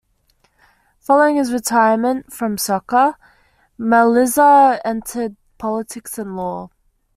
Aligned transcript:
Following 0.99 1.35
his 1.35 1.53
retirement 1.53 2.33
from 2.33 2.57
soccer, 2.57 3.17
Maliza 3.79 4.81
entered 4.83 5.35
politics 5.59 6.17
and 6.17 6.35
law. 6.35 6.71